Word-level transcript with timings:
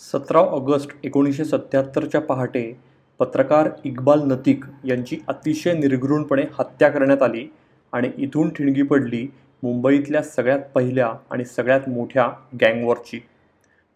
सतरा 0.00 0.38
ऑगस्ट 0.38 0.90
एकोणीसशे 1.04 1.44
सत्त्याहत्तरच्या 1.44 2.20
पहाटे 2.20 2.62
पत्रकार 3.18 3.68
इक्बाल 3.84 4.22
नतीक 4.22 4.64
यांची 4.84 5.16
अतिशय 5.28 5.72
निर्घृणपणे 5.72 6.42
हत्या 6.58 6.88
करण्यात 6.88 7.22
आली 7.22 7.46
आणि 7.92 8.10
इथून 8.16 8.48
ठिणगी 8.48 8.82
पडली 8.82 9.26
मुंबईतल्या 9.62 10.22
सगळ्यात 10.22 10.60
पहिल्या 10.74 11.08
आणि 11.30 11.44
सगळ्यात 11.44 11.88
मोठ्या 11.88 12.28
गँगवॉरची. 12.62 13.20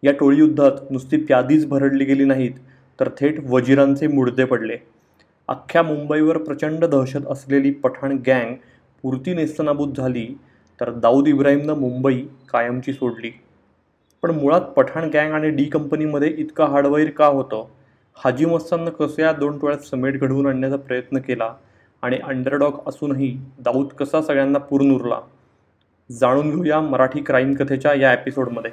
या 0.03 0.11
टोळीयुद्धात 0.11 0.91
नुसती 0.91 1.17
प्यादीच 1.17 1.67
भरडली 1.67 2.05
गेली 2.05 2.25
नाहीत 2.25 2.57
तर 2.99 3.09
थेट 3.19 3.39
वजिरांचे 3.49 4.07
मुडदे 4.07 4.45
पडले. 4.45 4.77
अख्ख्या 5.47 5.83
मुंबईवर 5.83 6.37
प्रचंड 6.37 6.85
दहशत 6.85 7.27
असलेली 7.29 7.71
पठाण 7.73 8.17
गँग 8.27 8.53
पुरती 9.03 9.33
नेस्तनाबूत 9.33 9.95
झाली 9.97 10.27
तर 10.81 10.91
दाऊद 10.91 11.27
इब्राहिमनं 11.27 11.79
मुंबई 11.79 12.21
कायमची 12.49 12.93
सोडली. 12.93 13.31
पण 14.23 14.31
मुळात 14.31 14.61
पठाण 14.75 15.09
गँग 15.09 15.31
आणि 15.33 15.49
डी 15.49 15.63
कंपनीमध्ये 15.65 16.29
इतका 16.37 16.65
हाडवैर 16.65 17.09
का 17.09 17.25
होतं? 17.27 17.63
हाजी 18.17 18.45
मस्ताननं 18.45 18.91
कसं 18.91 19.21
या 19.21 19.31
दोन 19.31 19.57
टोळ्यात 19.59 19.85
समेट 19.85 20.19
घडवून 20.21 20.47
आणण्याचा 20.47 20.75
प्रयत्न 20.77 21.17
केला 21.17 21.53
आणि 22.03 22.17
अंडरडॉग 22.23 22.79
असूनही 22.87 23.31
दाऊद 23.59 23.87
कसा 23.99 24.21
सगळ्यांना 24.21 24.59
पूर्ण 24.59 24.91
उरला 24.91 25.19
जाणून 26.09 26.49
घेऊया 26.49 26.79
मराठी 26.81 27.21
क्राईम 27.23 27.53
कथेच्या 27.53 27.93
या 27.93 28.13
एपिसोडमध्ये 28.13 28.71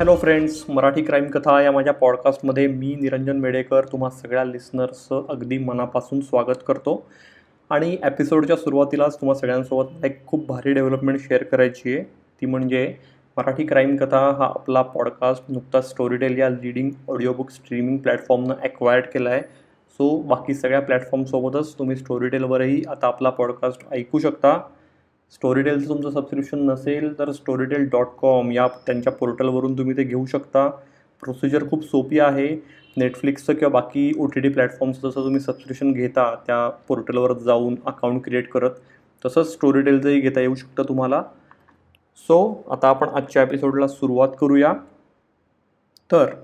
हॅलो 0.00 0.14
फ्रेंड्स 0.16 0.64
मराठी 0.68 1.02
क्राईम 1.02 1.24
कथा 1.24 1.60
या 1.62 1.72
माझ्या 1.72 1.92
पॉडकास्टमध्ये 1.92 2.66
मी 2.66 2.94
निरंजन 3.00 3.36
मेडेकर 3.36 3.84
तुम्हा 3.84 4.08
सगळ्या 4.10 4.44
लिस्नर्सचं 4.44 5.24
अगदी 5.28 5.58
मनापासून 5.58 6.20
स्वागत 6.20 6.62
करतो. 6.68 6.94
आणि 7.70 7.96
एपिसोडच्या 8.04 8.56
सुरुवातीलाच 8.56 9.20
तुम्हा 9.20 9.34
सगळ्यांसोबत 9.34 9.92
मला 9.92 10.06
एक 10.06 10.26
खूप 10.26 10.46
भारी 10.46 10.72
डेव्हलपमेंट 10.72 11.20
शेअर 11.20 11.42
करायची 11.42 11.94
आहे. 11.94 12.02
ती 12.02 12.46
म्हणजे 12.46 12.94
मराठी 13.36 13.66
क्राईम 13.66 13.96
कथा 13.96 14.20
हा 14.38 14.44
आपला 14.44 14.82
पॉडकास्ट 14.82 15.50
नुकताच 15.52 15.90
स्टोरीटेल 15.90 16.38
या 16.38 16.48
लिडिंग 16.48 16.90
ऑडिओबुक 17.08 17.50
स्ट्रीमिंग 17.50 17.98
प्लॅटफॉर्मनं 17.98 18.54
ॲक्वायर्ड 18.62 19.04
केला 19.04 19.30
आहे. 19.30 19.42
सो 19.42 20.16
बाकी 20.22 20.54
सगळ्या 20.54 20.80
प्लॅटफॉर्मसोबतच 20.80 21.78
तुम्ही 21.78 21.96
स्टोरीटेलवरही 21.96 22.82
आता 22.88 23.06
आपला 23.06 23.30
पॉडकास्ट 23.30 23.86
ऐकू 23.92 24.18
शकता. 24.18 24.58
स्टोरीटेलचं 25.32 25.88
तुमचं 25.88 26.10
सबस्क्रिप्शन 26.10 26.64
नसेल 26.70 27.18
तर 27.18 27.30
स्टोरीटेल 27.32 27.88
डॉट 27.88 28.06
कॉम 28.18 28.50
या 28.50 28.66
त्यांच्या 28.86 29.12
पोर्टलवरून 29.12 29.78
तुम्ही 29.78 29.96
ते 29.96 30.04
घेऊ 30.04 30.24
शकता. 30.26 30.68
प्रोसिजर 31.22 31.68
खूप 31.70 31.84
सोपी 31.84 32.18
आहे. 32.18 32.48
नेटफ्लिक्सचं 32.96 33.54
किंवा 33.54 33.72
बाकी 33.72 34.12
ओ 34.18 34.26
टी 34.26 34.40
टी 34.40 34.48
प्लॅटफॉर्मचं 34.48 35.08
जसं 35.08 35.24
तुम्ही 35.24 35.40
सबस्क्रिप्शन 35.40 35.92
घेता 35.92 36.34
त्या 36.46 36.68
पोर्टलवर 36.88 37.32
जाऊन 37.38 37.76
अकाउंट 37.86 38.24
क्रिएट 38.24 38.48
करत 38.50 38.70
तसंच 39.24 39.52
स्टोरीटेलचंही 39.52 40.20
घेता 40.20 40.40
येऊ 40.40 40.54
शकतं 40.54 40.82
तुम्हाला. 40.82 41.22
सो 42.18 42.64
आता 42.70 42.88
आपण 42.88 43.08
आजच्या 43.08 43.42
एपिसोडला 43.42 43.86
सुरुवात 43.88 44.28
करूया. 44.40 44.72
तर 46.12 46.34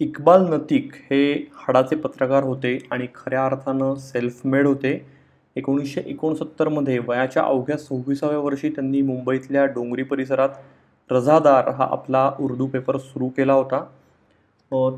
इक्बाल 0.00 0.46
नतीक 0.50 0.92
हे 1.10 1.32
हाडाचे 1.54 1.96
पत्रकार 1.96 2.42
होते 2.42 2.78
आणि 2.90 3.06
खऱ्या 3.14 3.44
अर्थानं 3.46 3.94
सेल्फ 3.94 4.40
मेड 4.44 4.66
होते. 4.66 5.15
एकोणीसशे 5.56 6.02
एकोणसत्तरमध्ये 6.06 6.98
वयाच्या 6.98 7.42
अवघ्या 7.42 7.76
सव्वीसाव्या 7.78 8.38
वर्षी 8.38 8.70
त्यांनी 8.70 9.00
मुंबईतल्या 9.02 9.64
डोंगरी 9.66 10.02
परिसरात 10.02 11.12
रझादार 11.12 11.68
हा 11.68 11.86
आपला 11.92 12.30
उर्दू 12.40 12.66
पेपर 12.66 12.96
सुरू 12.98 13.28
केला 13.36 13.52
होता. 13.52 13.84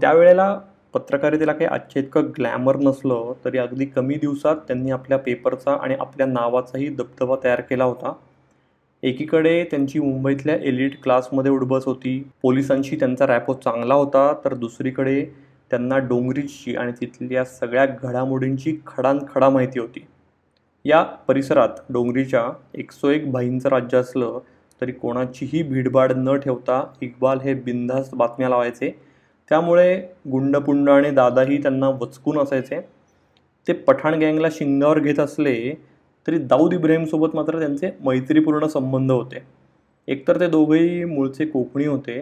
त्यावेळेला 0.00 0.58
पत्रकारितेला 0.94 1.52
काही 1.52 1.66
आजच्या 1.66 2.02
इतकं 2.02 2.30
ग्लॅमर 2.38 2.76
नसलं 2.76 3.32
तरी 3.44 3.58
अगदी 3.58 3.86
कमी 3.86 4.14
दिवसात 4.14 4.56
त्यांनी 4.68 4.90
आपल्या 4.90 5.18
पेपरचा 5.18 5.72
आणि 5.74 5.94
आपल्या 6.00 6.26
नावाचाही 6.26 6.88
दबदबा 6.88 7.36
तयार 7.44 7.60
केला 7.60 7.84
होता. 7.84 8.12
एकीकडे 9.02 9.62
त्यांची 9.70 9.98
मुंबईतल्या 10.00 10.54
एलिट 10.68 11.00
क्लासमध्ये 11.02 11.50
उडबस 11.52 11.84
होती 11.86 12.18
पोलिसांशी 12.42 12.96
त्यांचा 12.96 13.26
रॅपो 13.26 13.54
चांगला 13.54 13.94
होता 13.94 14.32
तर 14.44 14.54
दुसरीकडे 14.54 15.24
त्यांना 15.70 15.98
डोंगरीची 15.98 16.74
आणि 16.76 16.92
तिथल्या 17.00 17.44
सगळ्या 17.44 17.86
घडामोडींची 17.86 18.76
खडानखडा 18.86 19.48
माहिती 19.48 19.80
होती. 19.80 20.06
या 20.84 21.02
परिसरात 21.28 21.80
डोंगरीच्या 21.92 22.42
एकसो 22.74 23.08
एक 23.10 23.30
भाईंचं 23.32 23.68
राज्य 23.68 23.98
असलं 23.98 24.38
तरी 24.80 24.92
कोणाचीही 24.92 25.62
भीडभाड 25.62 26.12
न 26.16 26.36
ठेवता 26.36 26.82
इक्बाल 27.02 27.38
हे 27.40 27.54
बिनधास्त 27.54 28.14
बातम्या 28.14 28.48
लावायचे. 28.48 28.90
त्यामुळे 29.50 29.94
गुंडपुंड 30.30 30.90
आणि 30.90 31.10
दादाही 31.10 31.60
त्यांना 31.62 31.88
वचकून 32.00 32.38
असायचे. 32.38 32.80
ते 33.66 33.72
पठाण 33.72 34.14
गँगला 34.20 34.48
शिंगावर 34.52 34.98
घेत 34.98 35.20
असले 35.20 35.72
तरी 36.26 36.38
दाऊद 36.38 36.72
इब्राहिमसोबत 36.74 37.34
मात्र 37.34 37.58
त्यांचे 37.58 37.90
मैत्रीपूर्ण 38.04 38.66
संबंध 38.66 39.12
होते. 39.12 39.42
एकतर 40.08 40.40
ते 40.40 40.46
दोघेही 40.46 41.04
मूळचे 41.04 41.44
कोकणी 41.46 41.86
होते. 41.86 42.20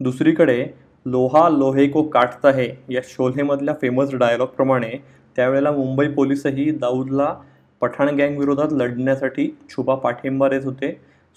दुसरीकडे 0.00 0.64
लोहा 1.06 1.48
लोहे 1.48 1.86
को 1.88 2.02
काटता 2.02 2.50
है 2.52 2.68
या 2.90 3.00
शोलेमधल्या 3.04 3.74
फेमस 3.80 4.14
डायलॉगप्रमाणे 4.14 4.90
त्यावेळेला 5.36 5.70
मुंबई 5.72 6.08
पोलिसही 6.08 6.70
दाऊदला 6.70 7.34
पठाण 7.82 8.08
गँग 8.16 8.38
विरोधात 8.38 8.72
लढण्यासाठी 8.72 9.48
छुपा 9.70 9.94
पाठिंबा 9.94 10.48
देत 10.48 10.64
होते. 10.64 10.92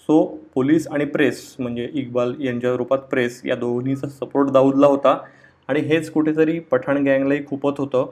सो 0.08 0.24
पोलीस 0.54 0.86
आणि 0.88 1.04
प्रेस 1.04 1.54
म्हणजे 1.58 1.88
इक्बाल 1.94 2.34
यांच्या 2.40 2.72
रूपात 2.76 2.98
प्रेस 3.10 3.40
या 3.44 3.56
दोन्हीचा 3.56 4.08
सपोर्ट 4.10 4.50
दाऊदला 4.50 4.86
होता. 4.86 5.16
आणि 5.68 5.80
हेच 5.80 6.10
कुठेतरी 6.10 6.58
पठाण 6.70 7.04
गँगलाही 7.04 7.44
खुपत 7.46 7.78
होतं. 7.78 8.06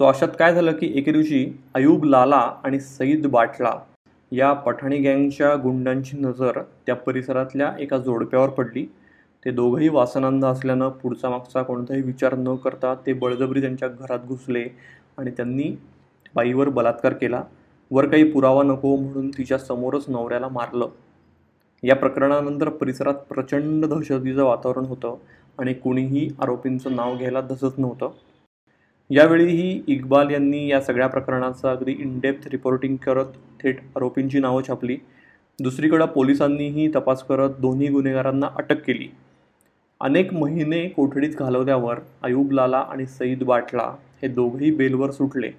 सो 0.00 0.04
अशात 0.04 0.28
काय 0.38 0.54
झालं 0.54 0.72
की 0.72 0.92
एके 0.98 1.12
दिवशी 1.12 1.44
अयूब 1.74 2.04
लाला 2.04 2.40
आणि 2.64 2.80
सईद 2.80 3.26
बाटला 3.26 3.72
या 4.32 4.52
पठाणी 4.52 4.98
गँगच्या 4.98 5.54
गुंडांची 5.56 6.16
नजर 6.18 6.60
त्या 6.86 6.94
परिसरातल्या 6.96 7.72
एका 7.78 7.98
जोडप्यावर 7.98 8.48
पडली. 8.50 8.86
ते 9.42 9.50
दोघंही 9.50 9.88
वासनांध 9.88 10.44
असल्यानं 10.44 10.88
पुढचा 11.02 11.28
मागचा 11.30 11.62
कोणताही 11.62 12.02
विचार 12.02 12.34
न 12.36 12.54
करता 12.56 12.94
ते 13.06 13.12
बळजबरी 13.12 13.60
त्यांच्या 13.60 13.88
घरात 13.88 14.26
घुसले 14.26 14.64
आणि 15.18 15.30
त्यांनी 15.30 15.74
बाईवर 16.34 16.68
बलात्कार 16.68 17.12
केला. 17.12 17.42
वर 17.90 18.08
काही 18.08 18.30
पुरावा 18.30 18.62
नको 18.62 18.96
म्हणून 18.96 19.28
तिच्या 19.28 19.58
समोरच 19.58 20.04
नवऱ्याला 20.08 20.48
मारलं. 20.48 20.88
या 21.82 21.96
प्रकरणानंतर 21.96 22.68
परिसरात 22.68 23.14
प्रचंड 23.14 23.84
दहशतीचं 23.84 24.44
वातावरण 24.44 24.84
होतं 24.84 25.16
आणि 25.58 25.74
कुणीही 25.74 26.30
आरोपींचं 26.40 26.96
नाव 26.96 27.16
घ्यायला 27.16 27.40
धसत 27.40 27.78
नव्हतं. 27.78 28.10
यावेळीही 29.10 29.82
इक्बाल 29.86 30.30
यांनी 30.30 30.68
या 30.68 30.80
सगळ्या 30.80 31.06
प्रकरणाचं 31.06 31.68
अगदी 31.68 31.92
इनडेप्थ 31.92 32.48
रिपोर्टिंग 32.48 32.96
करत 32.96 33.26
थेट 33.62 33.78
आरोपींची 33.96 34.38
नावं 34.38 34.62
छापली. 34.68 34.96
दुसरीकडं 35.60 36.06
पोलिसांनीही 36.06 36.88
तपास 36.94 37.22
करत 37.22 37.50
दोन्ही 37.58 37.88
गुन्हेगारांना 37.88 38.46
अटक 38.56 38.84
केली. 38.84 39.08
अनेक 40.00 40.34
महिने 40.34 40.88
कोठडीत 40.88 41.30
घालवल्यावर 41.38 41.98
अयूब 42.22 42.52
लाला 42.52 42.78
आणि 42.78 43.06
सईद 43.06 43.42
बाटला 43.42 43.96
हे 44.22 44.28
दोघेही 44.28 44.70
बेलवर 44.70 45.10
सुटले. 45.10 45.50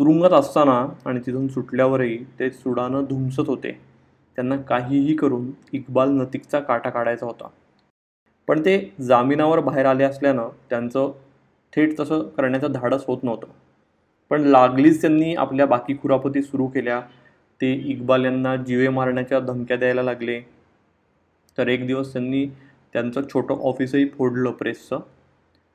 तुरुंगात 0.00 0.30
असताना 0.30 0.86
आणि 1.06 1.20
तिथून 1.20 1.48
सुटल्यावरही 1.48 2.24
ते 2.38 2.50
सुडानं 2.50 3.04
धुमसत 3.04 3.48
होते. 3.48 3.72
त्यांना 4.36 4.56
काहीही 4.56 5.16
करून 5.16 5.50
इक्बाल 5.72 6.10
नतीकचा 6.10 6.60
काटा 6.60 6.90
काढायचा 6.90 7.26
होता. 7.26 7.48
पण 8.48 8.60
ते 8.60 8.94
जामिनावर 9.00 9.60
बाहेर 9.60 9.86
आले 9.86 10.04
असल्यानं 10.04 10.48
त्यांचं 10.70 11.12
थेट 11.76 12.00
तसं 12.00 12.22
करण्याचं 12.22 12.72
धाडस 12.72 13.04
होत 13.06 13.18
नव्हतं. 13.22 13.46
पण 14.30 14.40
लागलीच 14.40 15.00
त्यांनी 15.00 15.34
आपल्या 15.34 15.66
बाकी 15.66 15.94
खुरापती 15.94 16.42
सुरू 16.42 16.66
केल्या. 16.66 17.00
ते 17.60 17.72
इक्बाल 17.72 18.24
यांना 18.24 18.56
जिवे 18.56 18.88
मारण्याच्या 18.88 19.40
धमक्या 19.40 19.76
द्यायला 19.76 20.02
लागले. 20.02 20.40
तर 21.58 21.68
एक 21.68 21.86
दिवस 21.86 22.12
त्यांनी 22.12 22.46
त्यांचं 22.92 23.22
छोटं 23.34 23.54
ऑफिसही 23.54 24.08
फोडलं 24.08 24.50
प्रेसचं. 24.50 25.00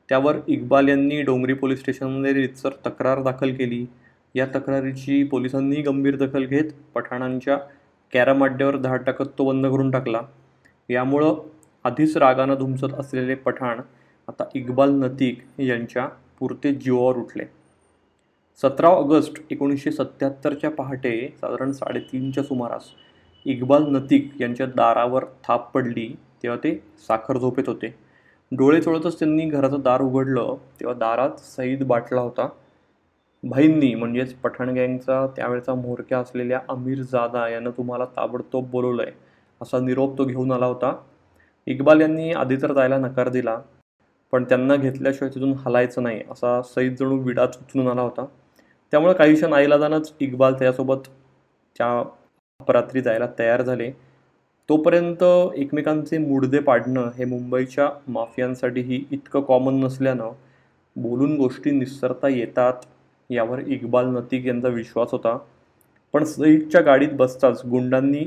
त्यावर 0.10 0.38
इक्बाल 0.48 0.88
यांनी 0.88 1.21
डोंगरी 1.21 1.54
पोलीस 1.54 1.80
स्टेशनमध्ये 1.80 2.33
रितसर 2.33 2.69
तक्रार 2.86 3.21
दाखल 3.21 3.54
केली. 3.54 3.86
या 4.35 4.45
तक्रारीची 4.55 5.23
पोलिसांनी 5.23 5.81
गंभीर 5.81 6.15
दखल 6.17 6.45
घेत 6.45 6.71
पठाणांच्या 6.95 7.57
कॅरम 8.13 8.43
अड्ड्यावर 8.43 8.77
धाड 8.77 9.03
टाकत 9.03 9.27
तो 9.37 9.45
बंद 9.45 9.65
करून 9.65 9.91
टाकला. 9.91 10.21
यामुळं 10.89 11.35
आधीच 11.85 12.15
रागानं 12.17 12.55
धुमसत 12.55 12.93
असलेले 12.99 13.35
पठाण 13.35 13.79
आता 14.27 14.43
इक्बाल 14.55 14.91
नतीक 14.93 15.41
यांच्या 15.59 16.07
पुरते 16.39 16.73
जीवावर 16.73 17.17
उठले. 17.17 17.43
सतरा 18.61 18.87
ऑगस्ट 18.87 19.39
एकोणीसशे 19.51 19.91
सत्त्याहत्तरच्या 19.91 20.69
पहाटे 20.71 21.17
साधारण 21.41 21.71
साडेतीनच्या 21.71 22.43
सुमारास 22.43 22.89
इक्बाल 23.45 23.85
नतीक 23.87 24.31
यांच्या 24.39 24.65
दारावर 24.65 25.25
थाप 25.43 25.71
पडली 25.73 26.07
तेव्हा 26.43 26.57
ते 26.63 26.75
साखर 27.07 27.37
झोपेत 27.37 27.67
होते. 27.67 27.93
डोळे 28.51 28.81
चोळतच 28.81 29.19
त्यांनी 29.19 29.45
घराचं 29.45 29.81
दार 29.83 30.01
उघडलं 30.01 30.55
तेव्हा 30.79 30.95
दारात 30.95 31.39
सईद 31.39 31.83
बाटला 31.83 32.21
होता. 32.21 32.47
भाईंनी 33.45 33.94
म्हणजेच 33.95 34.33
पठाण 34.33 34.69
गँगचा 34.75 35.25
त्यावेळचा 35.36 35.74
म्होरक्या 35.75 36.19
असलेल्या 36.19 36.59
अमीर 36.69 37.01
जादा 37.12 37.47
यानं 37.50 37.71
तुम्हाला 37.77 38.06
ताबडतोब 38.18 38.69
बोलवलं 38.71 39.01
आहे 39.03 39.12
असा 39.62 39.80
निरोप 39.80 40.18
तो 40.18 40.25
घेऊन 40.25 40.51
आला 40.51 40.65
होता. 40.65 40.94
इक्बाल 41.68 42.01
यांनी 42.01 42.31
आधी 42.33 42.56
तर 42.62 42.74
जायला 42.74 42.97
नकार 42.97 43.30
दिला 43.30 43.57
पण 44.33 44.44
त्यांना 44.44 44.75
घेतल्याशिवाय 44.75 45.33
तिथून 45.36 45.53
हलायचं 45.65 46.03
नाही 46.03 46.21
असा 46.31 46.62
सईद 46.65 46.95
जणू 47.00 47.18
विडाच 47.24 47.57
उचलून 47.57 47.88
आला 47.88 48.01
होता. 48.01 48.25
त्यामुळे 48.94 49.13
काहीशा 49.13 49.47
नाईलाजानंच 49.47 50.12
इक्बाल 50.19 50.53
त्याच्यासोबत 50.53 51.07
त्या 51.80 51.88
अपरात्री 52.59 53.01
जायला 53.01 53.27
तयार 53.39 53.62
झाले. 53.62 53.92
तोपर्यंत 54.69 55.24
एकमेकांचे 55.56 56.18
मुडदे 56.18 56.59
पाडणं 56.59 57.09
हे 57.18 57.25
मुंबईच्या 57.25 57.89
माफियांसाठीही 58.07 59.03
इतकं 59.12 59.42
कॉमन 59.42 59.80
नसल्यानं 59.83 60.31
बोलून 60.95 61.36
गोष्टी 61.38 61.71
निसरता 61.71 62.27
येतात. 62.27 62.74
यावर 63.30 63.60
इक्बाल 63.60 64.07
नतीक 64.07 64.45
यांचा 64.45 64.68
विश्वास 64.68 65.10
होता. 65.12 65.38
पण 66.13 66.24
सईदच्या 66.24 66.81
गाडीत 66.81 67.10
बसताच 67.13 67.62
गुंडांनी 67.66 68.25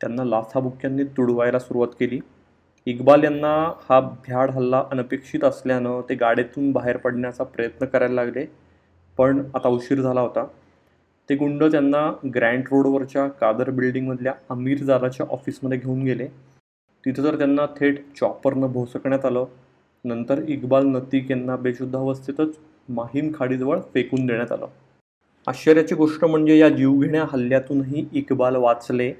त्यांना 0.00 0.24
लाथाबुक्यांनी 0.24 1.04
तुडवायला 1.16 1.58
सुरुवात 1.58 1.88
केली. 2.00 2.18
इक्बाल 2.86 3.24
यांना 3.24 3.52
हा 3.90 4.00
भ्याड 4.00 4.50
हल्ला 4.50 4.82
अनपेक्षित 4.90 5.44
असल्यानं 5.44 6.00
ते 6.08 6.14
गाडीतून 6.14 6.72
बाहेर 6.72 6.96
पडण्याचा 6.96 7.44
प्रयत्न 7.44 7.86
करायला 7.86 8.14
लागले 8.14 8.44
पण 9.18 9.42
आता 9.54 9.68
उशीर 9.68 10.00
झाला 10.00 10.20
होता. 10.20 10.44
ते 11.28 11.34
गुंड 11.36 11.64
त्यांना 11.64 12.10
ग्रँड 12.34 12.64
रोडवरच्या 12.70 13.26
कादर 13.28 13.70
बिल्डिंगमधल्या 13.70 14.32
अमीर 14.50 14.90
ऑफिसमध्ये 15.20 15.78
घेऊन 15.78 16.02
गेले. 16.02 16.26
तिथं 17.04 17.24
तर 17.24 17.38
त्यांना 17.38 17.66
थेट 17.66 18.02
चॉपरनं 18.20 18.72
भोसकण्यात 18.72 19.24
आलं. 19.24 19.44
नंतर 20.04 20.42
इक्बाल 20.48 20.86
नतीक 20.86 21.30
यांना 21.30 21.56
बेशुद्धावस्थेतच 21.56 22.58
माहीम 22.88 23.30
खाडीजवळ 23.34 23.80
फेकून 23.94 24.26
देण्यात 24.26 24.52
आलं. 24.52 24.66
आश्चर्याची 25.46 25.94
गोष्ट 25.94 26.24
म्हणजे 26.24 26.56
या 26.58 26.68
जीवघेण्या 26.68 27.24
हल्ल्यातूनही 27.32 28.04
इक्बाल 28.12 28.56
वाचले. 28.56 29.10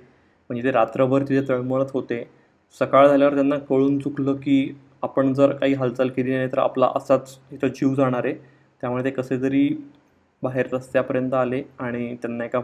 म्हणजे 0.50 0.62
ते 0.64 0.70
रात्रभर 0.73 1.23
तिथे 1.23 1.49
तळमळत 1.49 1.91
होते. 1.93 2.23
सकाळ 2.76 3.09
झाल्यावर 3.09 3.35
त्यांना 3.35 3.56
कळून 3.69 3.99
चुकलं 3.99 4.37
की 4.37 4.75
आपण 5.03 5.32
जर 5.35 5.53
काही 5.53 5.75
हालचाल 5.75 6.09
केली 6.09 6.37
नाही 6.37 6.49
तर 6.53 6.59
आपला 6.59 6.91
असाच 6.97 7.37
इथं 7.53 7.69
जीव 7.69 7.94
जाणार 7.94 8.25
आहे. 8.25 8.35
त्यामुळे 8.82 9.05
ते 9.05 9.11
कसे 9.11 9.41
तरी 9.43 9.69
बाहेर 10.43 10.67
रस्त्यापर्यंत 10.73 11.35
आले 11.35 11.62
आणि 11.79 12.15
त्यांना 12.23 12.44
एका 12.44 12.61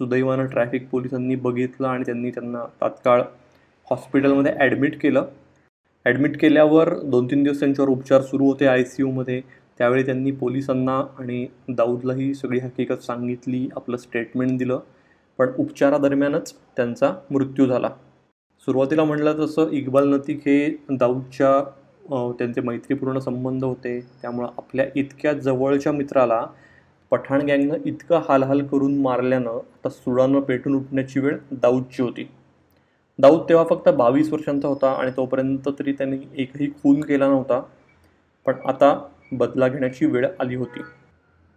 सुदैवानं 0.00 0.46
ट्रॅफिक 0.46 0.88
पोलिसांनी 0.90 1.34
बघितलं 1.36 1.88
आणि 1.88 2.04
त्यांनी 2.04 2.30
त्यांना 2.30 2.64
तात्काळ 2.80 3.22
हॉस्पिटलमध्ये 3.88 4.52
ॲडमिट 4.58 5.00
केलं. 5.00 5.26
ॲडमिट 6.06 6.36
केल्यावर 6.40 6.94
दोन 7.02 7.26
तीन 7.26 7.42
दिवस 7.42 7.60
त्यांच्यावर 7.60 7.90
उपचार 7.90 8.22
सुरू 8.22 8.46
होते 8.46 8.66
आय 8.66 8.84
सी 8.84 9.02
यूमध्ये. 9.02 9.40
त्यावेळी 9.80 10.02
त्यांनी 10.02 10.30
पोलिसांना 10.30 10.98
आणि 11.18 11.46
दाऊदलाही 11.68 12.32
सगळी 12.34 12.58
हकीकत 12.58 13.02
सांगितली 13.02 13.68
आपलं 13.76 13.96
स्टेटमेंट 13.96 14.58
दिलं. 14.58 14.80
पण 15.38 15.50
उपचारादरम्यानच 15.58 16.54
त्यांचा 16.76 17.12
मृत्यू 17.30 17.66
झाला. 17.66 17.88
सुरुवातीला 18.66 19.04
म्हटलं 19.04 19.38
तसं 19.38 19.70
इक्बाल 19.72 20.08
नतीक 20.08 20.40
हे 20.46 20.68
दाऊदच्या 20.90 22.32
त्यांचे 22.38 22.60
मैत्रीपूर्ण 22.60 23.18
संबंध 23.18 23.64
होते. 23.64 24.00
त्यामुळं 24.22 24.48
आपल्या 24.58 24.86
इतक्या 24.96 25.32
जवळच्या 25.32 25.92
मित्राला 25.92 26.44
पठाण 27.12 27.40
गँगनं 27.40 27.76
इतकं 27.86 28.20
हालहाल 28.28 28.66
करून 28.66 28.96
मारल्यानं 29.02 29.50
आता 29.50 29.88
सुडानं 29.88 30.40
पेटून 30.40 30.74
उठण्याची 30.76 31.20
वेळ 31.20 31.36
दाऊदची 31.52 32.02
होती. 32.02 32.28
दाऊद 33.18 33.48
तेव्हा 33.48 33.64
फक्त 33.70 33.88
बावीस 33.88 34.32
वर्षांचा 34.32 34.68
होता 34.68 34.90
आणि 34.92 35.10
तोपर्यंत 35.16 35.68
तरी 35.78 35.92
त्यांनी 35.92 36.18
एकही 36.36 36.70
खून 36.82 37.00
केला 37.00 37.26
नव्हता. 37.28 37.60
पण 38.46 38.54
आता 38.64 38.94
बदला 39.36 39.68
घेण्याची 39.68 40.06
वेळ 40.06 40.26
आली 40.40 40.56
होती. 40.56 40.82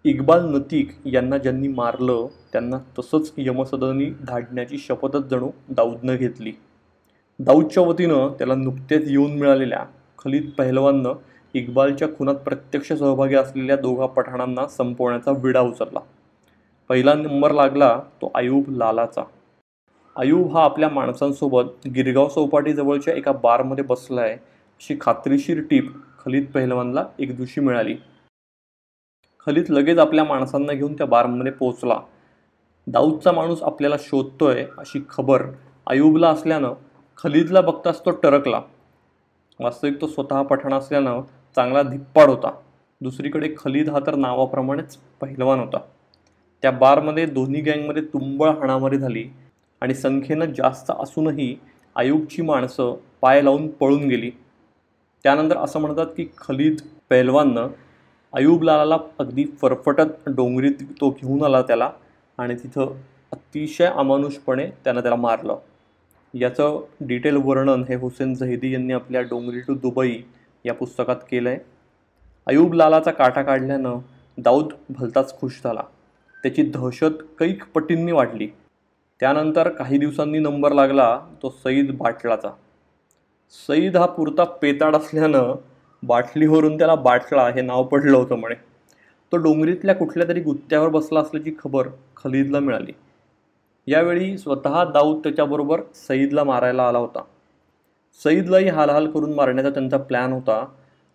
इक्बाल 0.06 0.46
नतीक 0.56 0.92
यांना 1.06 1.38
ज्यांनी 1.38 1.68
मारलं 1.68 2.28
त्यांना 2.54 2.78
तसंच 3.00 3.32
यमसदनी 3.38 4.06
धाडण्याची 4.28 4.78
शपथच 4.78 5.28
जणू 5.28 5.50
दाऊदनं 5.70 6.16
घेतली. 6.16 6.52
दाऊदच्या 7.40 7.84
वतीनं 7.84 8.34
त्याला 8.38 8.56
नुकतेच 8.56 9.10
येऊन 9.10 9.32
मिळालेल्या 9.32 9.84
खलीद 10.18 10.50
पहलवाननं 10.58 11.14
इक्बालच्या 11.54 12.08
खुनात 12.18 12.36
प्रत्यक्ष 12.36 12.94
सहभागी 12.94 13.36
असलेल्या 13.36 13.76
दोघा 13.76 14.06
पठाणांना 14.06 14.68
संपवण्याचा 14.68 15.32
विडा 15.32 15.62
उचलला. 15.62 16.00
पहिला 16.90 17.14
नंबर 17.14 17.52
लागला 17.52 18.00
तो 18.22 18.32
आयूब 18.36 18.70
लालाचा. 18.70 19.24
आयूब 20.16 20.52
हा 20.52 20.64
आपल्या 20.64 20.90
माणसांसोबत 20.90 21.88
गिरगाव 21.88 22.28
चौपाटीजवळच्या 22.28 23.14
एका 23.14 23.32
बारमध्ये 23.32 23.84
बसला 23.84 24.22
आहे 24.22 24.34
अशी 24.34 24.98
खात्रीशीर 25.02 25.62
टीप 25.62 25.92
खलीद 26.28 26.46
पहिलवानला 26.46 27.06
एक 27.20 27.36
दिवशी 27.36 27.62
मिळाली. 27.62 27.96
खलीद 29.46 29.66
लगेच 29.70 29.98
आपल्या 29.98 30.24
माणसांना 30.24 30.74
घेऊन 30.74 30.94
त्या 30.94 31.08
बारमध्ये 31.08 31.52
पोहोचला. 31.52 32.02
दाऊदचा 32.88 33.32
माणूस 33.32 33.64
आपल्याला 33.64 33.96
शोधतोय 34.00 34.66
अशी 34.78 35.06
खबर 35.10 35.44
आयुबला 35.88 36.30
असल्यानं 36.30 36.74
खलीदला 37.18 37.62
बघताच 37.62 38.06
तो 38.06 38.12
टरकला. 38.12 38.62
वास्तविक 39.60 40.02
तो 40.02 40.08
स्वतः 40.08 40.42
पठाण 40.42 40.74
असल्यानं 40.74 41.22
चांगला 41.56 41.82
धिप्पाड 41.82 42.30
होता. 42.30 42.52
दुसरीकडे 43.02 43.54
खलीद 43.58 43.90
हा 43.90 44.00
तर 44.08 44.16
नावाप्रमाणेच 44.16 44.98
पहिलवान 45.22 45.60
होता. 45.60 45.78
त्या 46.62 46.72
बारमध्ये 46.72 47.26
दोन्ही 47.26 47.62
गँगमध्ये 47.62 48.04
तुंबळ 48.04 48.50
हाणामारी 48.50 48.98
झाली 48.98 49.26
आणि 49.82 49.94
संख्येनं 49.94 50.46
जास्त 50.46 50.92
असूनही 51.00 51.60
आयुबची 51.96 52.42
माणसं 52.42 52.96
पाय 53.22 53.42
लावून 53.42 53.68
पळून 53.68 54.04
गेली. 54.04 54.32
त्यानंतर 55.28 55.58
असं 55.58 55.80
म्हणतात 55.80 56.06
की 56.06 56.28
खलीद 56.38 56.76
पैलवाननं 57.10 57.68
अयूब 58.34 58.70
अगदी 59.20 59.46
फरफटत 59.62 60.30
डोंगरीत 60.30 60.72
तो 61.02 61.10
घेऊन 61.10 61.44
आला 61.44 61.62
त्याला 61.62 61.92
आणि 62.38 62.56
तिथं 62.56 62.96
अतिशय 63.32 63.86
अमानुषपणे 63.86 64.68
त्यानं 64.84 65.02
त्याला 65.02 65.16
मारलं. 65.16 65.58
याचं 66.34 66.80
डिटेल 67.02 67.36
वर्णन 67.36 67.84
हे 67.90 67.96
हुसेन 67.96 68.34
झहिदी 68.34 68.74
यांनी 68.74 68.94
आपल्या 68.94 69.22
डोंगरी 69.22 69.60
टू 69.60 69.76
दुबई 69.76 70.22
या 70.66 70.74
पुस्तकात 70.74 71.16
केलं 71.16 71.50
आहे 71.50 71.60
अयूब 72.48 72.74
लालाचा 72.74 73.12
काटा 73.12 73.42
काढल्यानं 73.42 73.98
दाऊद 74.38 74.74
भलताच 74.90 75.40
खुश 75.40 75.62
झाला. 75.64 75.84
त्याची 76.44 76.62
दहशत 76.62 77.24
कैक 77.40 77.64
पटींनी 77.74 78.12
वाढली. 78.12 78.48
त्यानंतर 79.20 79.70
काही 79.70 79.98
दिवसांनी 79.98 80.40
नंबर 80.40 80.72
लागला 80.72 81.20
तो 81.44 81.50
सईद 81.64 81.98
बाटलाचा. 81.98 82.50
सईद 83.54 83.98
हा 83.98 84.06
पुरता 84.06 84.44
पेताड 84.44 84.96
असल्यानं 84.96 85.56
बाटलीवरून 86.04 86.78
त्याला 86.78 86.96
बाटला 86.96 87.50
हे 87.50 87.62
नाव 87.62 87.84
पडलं 87.84 88.18
होतं 88.18 88.36
म्हणे. 88.36 88.56
तो 89.32 89.38
डोंगरीतल्या 89.38 89.96
कुठल्या 89.96 90.28
तरी 90.28 90.42
गुत्त्यावर 90.42 90.90
बसला 90.90 91.20
असल्याची 91.20 91.52
खबर 91.60 91.88
खलीदला 92.16 92.60
मिळाली. 92.60 92.92
यावेळी 93.88 94.38
स्वतः 94.38 94.84
दाऊद 94.84 95.24
त्याच्याबरोबर 95.24 95.82
सईदला 96.08 96.44
मारायला 96.44 96.88
आला 96.88 96.98
होता. 96.98 97.22
सईदलाही 98.24 98.70
हालहाल 98.70 99.12
करून 99.12 99.34
मारण्याचा 99.34 99.70
त्यांचा 99.70 99.98
प्लॅन 99.98 100.34
होता. 100.34 100.66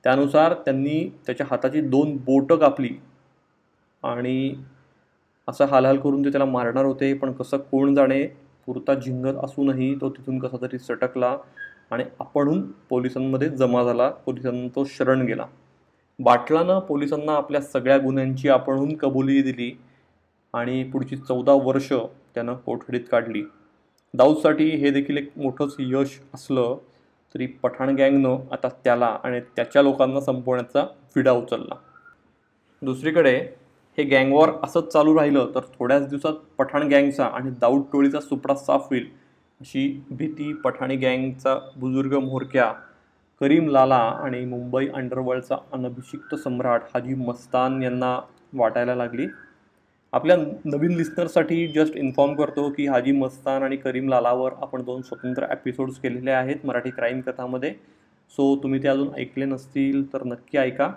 त्यानुसार 0.05 0.55
त्यांनी 0.55 1.09
त्याच्या 1.27 1.47
हाताची 1.51 1.81
दोन 1.81 2.17
बोटं 2.17 2.57
कापली 2.57 2.91
आणि 4.03 4.55
असं 5.49 5.65
हालहाल 5.65 5.97
करून 5.97 6.25
ते 6.25 6.31
त्याला 6.31 6.45
मारणार 6.45 6.85
होते 6.85 7.15
पण 7.15 7.33
कसं 7.33 7.57
कोण 7.57 7.95
जाणे 7.95 8.27
पुरता 8.67 8.95
झिंगत 8.95 9.45
असूनही 9.45 9.95
तो 9.95 10.11
तिथून 10.11 10.39
कसा 10.39 10.57
तरी 10.63 10.79
सटकला. 10.79 11.37
आणि 11.93 12.05
आपणहून 12.21 12.63
पोलिसांमध्ये 12.89 13.49
जमा 13.49 13.83
झाला 13.85 14.09
पोलिसांना 14.11 14.69
तो 14.77 14.85
शरण 14.85 15.25
गेला. 15.27 15.47
बाटलानं 16.19 16.79
पोलिसांना 16.79 17.33
आपल्या 17.33 17.61
सगळ्या 17.61 17.99
गुन्ह्यांची 17.99 18.49
आपणहून 18.49 18.95
कबुली 18.97 19.43
दिली 19.43 19.73
आणि 20.55 20.83
पुढची 20.85 21.17
चौदा 21.17 21.53
वर्ष 21.53 21.93
त्यानं 22.35 22.55
कोठडीत 22.55 23.01
काढली. 23.11 23.43
दाऊदसाठी 24.15 24.69
हे 24.71 24.91
देखील 24.91 25.17
एक 25.17 25.31
मोठंच 25.37 25.77
यश 25.79 26.21
असलं 26.35 26.77
तरी 27.35 27.47
पठाण 27.47 27.95
गँगनं 27.97 28.39
आता 28.53 28.69
त्याला 28.85 29.07
आणि 29.25 29.41
त्याच्या 29.57 29.83
लोकांना 29.83 30.21
संपवण्याचा 30.21 30.87
विडा 31.17 31.33
उचलला. 31.33 31.75
दुसरीकडे 32.83 33.37
हे 33.99 34.05
गँगवॉर 34.05 34.51
असंच 34.63 34.89
चालू 34.89 35.19
राहिलं 35.19 35.51
तर 35.55 35.61
थोड्याच 35.79 36.09
दिवसात 36.09 36.33
पठाण 36.59 36.89
गँगचा 36.89 37.25
आणि 37.25 37.51
दाऊद 37.51 37.83
टोळीचा 37.93 38.21
सुपडा 38.21 38.55
साफ 38.55 38.87
होईल. 38.91 39.22
अशी 39.63 39.83
भीती 40.11 40.53
पठाणी 40.53 40.97
गँगचा 40.97 41.55
बुजुर्ग 41.77 42.15
म्होरक्या 42.15 42.73
करीम 43.41 43.69
लाला 43.71 43.97
आणि 43.97 44.45
मुंबई 44.45 44.87
अंडरवर्ल्डचा 44.89 45.57
अनभिषिक्त 45.73 46.35
सम्राट 46.35 46.83
हाजी 46.95 47.15
मस्तान 47.15 47.83
यांना 47.83 48.19
वाटायला 48.55 48.95
लागली. 48.95 49.27
आपल्या 50.13 50.37
नवीन 50.65 50.97
लिस्नरसाठी 50.97 51.67
जस्ट 51.69 51.97
इन्फॉर्म 51.97 52.35
करतो 52.35 52.69
की 52.71 52.87
हाजी 52.87 53.13
मस्तान 53.13 53.63
आणि 53.63 53.77
करीम 53.77 54.09
लालावर 54.09 54.53
आपण 54.63 54.83
दोन 54.83 55.03
स्वतंत्र 55.03 55.47
एपिसोड्स 55.51 55.99
केलेले 55.99 56.31
आहेत 56.31 56.67
मराठी 56.67 56.91
क्राईम 56.91 57.21
कथामध्ये. 57.21 57.73
सो 58.31 58.55
तुम्ही 58.63 58.83
ते 58.83 58.89
अजून 58.89 59.15
ऐकले 59.17 59.45
नसतील 59.45 60.13
तर 60.13 60.25
नक्की 60.25 60.59
ऐका. 60.59 60.93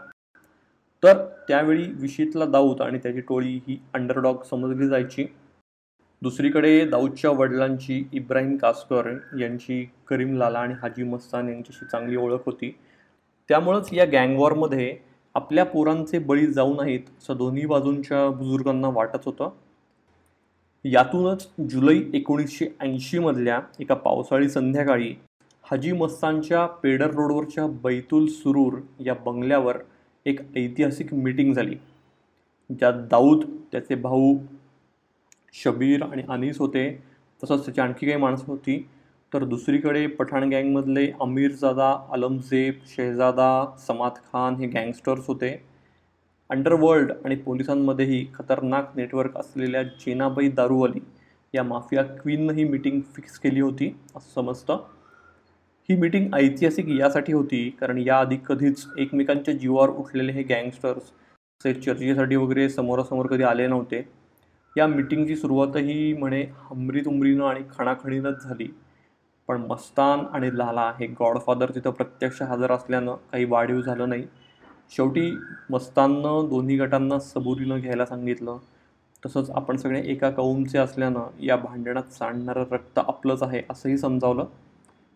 तर 1.04 1.26
त्यावेळी 1.48 1.92
विशीतला 2.02 2.46
दाऊद 2.46 2.82
आणि 2.82 2.98
त्याची 2.98 3.22
टोळी 3.22 3.60
ही 3.68 3.82
अंडरडॉग 3.94 4.44
समजली 4.44 4.88
जायची. 4.88 5.26
दुसरीकडे 6.26 6.86
दाऊदच्या 6.86 7.32
वडिलांची 7.32 8.04
इब्राहिम 8.14 8.58
कासकर 8.58 9.18
यांची 9.40 9.90
करीम 10.08 10.38
लाला 10.38 10.60
आणि 10.60 10.74
हाजी 10.82 11.04
मस्तान 11.04 11.50
यांच्याशी 11.50 11.86
चांगली 11.86 12.16
ओळख 12.16 12.40
होती. 12.46 12.76
त्यामुळंच 13.50 13.90
या 13.94 14.06
गँगवॉरमध्ये 14.06 14.98
आपल्या 15.34 15.66
पोरांचे 15.66 16.20
बळी 16.20 16.48
जाऊ 16.48 16.74
नाहीत 16.76 17.00
असं 17.18 17.38
दोन्ही 17.38 17.66
बाजूंच्या 17.66 18.30
बुजुर्गांना 18.30 18.90
वाटत 18.90 19.26
होतं. 19.26 19.50
यातूनच 20.86 21.50
जुलै 21.70 22.00
एकोणीसशे 22.14 22.68
ऐंशीमधल्या 22.80 23.60
एका 23.80 23.96
पावसाळी 23.96 24.50
संध्याकाळी 24.50 25.16
हाजी 25.64 25.92
मस्तानच्या 25.92 26.66
पेडर 26.66 27.08
रोडवरच्या 27.08 27.68
बैतुल 27.68 28.26
सुरूर 28.26 28.80
या 29.00 29.14
बंगल्यावर 29.14 29.78
एक 30.26 30.40
ऐतिहासिक 30.58 31.14
मीटिंग 31.14 31.54
झाली. 31.54 31.76
ज्यात 32.70 32.94
दाऊद 32.94 33.46
त्याचे 33.72 33.96
भाऊ 33.96 34.38
शबीर 35.64 36.04
आणि 36.04 36.24
अनीस 36.30 36.60
होते. 36.60 37.04
तसंच 37.44 37.66
त्याची 37.66 37.82
आणखी 37.82 38.06
काही 38.06 38.18
माणसं 38.18 38.44
होती. 38.48 38.90
तर 39.34 39.44
दुसरीकडे 39.44 40.08
पठाण 40.08 40.50
गँगमधले 40.50 41.12
अमीरजादा 41.22 42.08
आलमझेब 42.12 42.74
शहजादा 42.88 43.76
समाद 43.88 44.12
खान 44.12 44.56
हे 44.56 44.68
गँगस्टर्स 44.68 45.28
होते. 45.28 45.64
अंडरवर्ल्ड 46.50 47.12
आणि 47.26 47.36
पोलिसांमध्येही 47.36 48.26
खतरनाक 48.36 48.92
नेटवर्क 48.96 49.38
असलेल्या 49.38 49.84
जेनाबाई 49.84 50.50
दारूवाली 50.50 51.00
या 51.54 51.64
माफिया 51.64 52.04
क्वीननं 52.04 52.54
ही 52.54 52.64
मीटिंग 52.64 53.02
फिक्स 53.16 53.40
केली 53.40 53.60
होती 53.60 53.96
असं 54.16 54.34
समजतं. 54.36 54.78
ही 55.90 55.96
मीटिंग 55.96 56.34
ऐतिहासिक 56.34 56.90
यासाठी 56.90 57.34
होती 57.34 57.70
कारण 57.70 57.98
याआधी 57.98 58.38
कधीच 58.46 58.86
एकमेकांच्या 58.98 59.54
जीवावर 59.54 59.90
उठलेले 59.90 60.32
हे 60.32 60.44
गँगस्टर्स 60.44 61.04
असे 61.60 61.74
चर्चेसाठी 61.74 62.36
वगैरे 62.36 62.70
समोरासमोर 62.70 63.26
कधी 63.26 63.44
आले 63.44 63.68
नव्हते. 63.68 64.25
या 64.78 64.88
मीटिंगची 64.88 65.36
सुरुवातही 65.36 66.14
म्हणे 66.14 66.46
हमरी 66.58 67.00
तुमरीनं 67.00 67.46
आणि 67.46 67.60
खणाखणीनंच 67.78 68.44
झाली. 68.44 68.68
पण 69.48 69.58
मस्तान 69.58 70.20
आणि 70.32 70.58
लाला 70.58 70.94
हे 71.00 71.08
गॉडफादर 71.08 71.72
तिथं 71.76 71.92
प्रत्यक्ष 71.92 72.42
हजर 72.42 72.72
असल्यानं 72.72 73.16
काही 73.32 73.46
वाढीव 73.46 73.82
झालं 73.82 74.10
नाही. 74.10 74.24
शेवटी 74.90 75.38
मस्ताननं 75.70 76.48
दोन्ही 76.50 76.78
गटांना 76.78 77.20
सबुरीनं 77.20 77.80
घ्यायला 77.80 78.06
सांगितलं. 78.06 78.58
तसंच 79.26 79.50
आपण 79.50 79.78
सगळे 79.78 80.02
एका 80.06 80.30
कौमचे 80.30 80.78
असल्यानं 80.78 81.44
या 81.44 81.56
भांडणात 81.56 82.14
सांडणारं 82.14 82.64
रक्त 82.72 83.00
आपलंच 83.00 83.44
आहे 83.44 83.62
असंही 83.70 83.98
समजावलं. 83.98 84.46